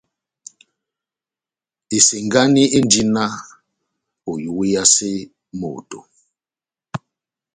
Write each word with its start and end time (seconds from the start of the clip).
Esengani 1.95 2.63
endi 2.77 3.01
náh 3.15 3.35
oiweyase 4.31 5.11
moto. 5.59 5.99